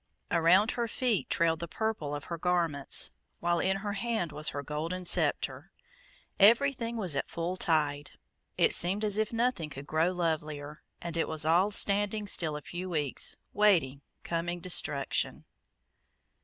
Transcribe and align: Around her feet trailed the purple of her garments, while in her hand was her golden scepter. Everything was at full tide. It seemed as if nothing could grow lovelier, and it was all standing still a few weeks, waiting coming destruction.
Around 0.31 0.71
her 0.71 0.87
feet 0.87 1.29
trailed 1.29 1.59
the 1.59 1.67
purple 1.67 2.15
of 2.15 2.23
her 2.23 2.37
garments, 2.39 3.11
while 3.39 3.59
in 3.59 3.77
her 3.85 3.93
hand 3.93 4.31
was 4.31 4.49
her 4.49 4.63
golden 4.63 5.05
scepter. 5.05 5.71
Everything 6.39 6.97
was 6.97 7.15
at 7.15 7.29
full 7.29 7.55
tide. 7.55 8.09
It 8.57 8.73
seemed 8.73 9.05
as 9.05 9.19
if 9.19 9.31
nothing 9.31 9.69
could 9.69 9.85
grow 9.85 10.11
lovelier, 10.11 10.81
and 11.01 11.15
it 11.17 11.27
was 11.27 11.45
all 11.45 11.69
standing 11.69 12.25
still 12.25 12.55
a 12.55 12.63
few 12.63 12.89
weeks, 12.89 13.35
waiting 13.53 14.01
coming 14.23 14.59
destruction. 14.59 15.45